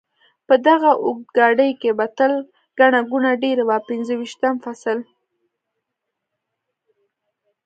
[0.47, 2.33] په دغه اورګاډي کې به تل
[2.79, 4.99] ګڼه ګوڼه ډېره وه، پنځه ویشتم فصل.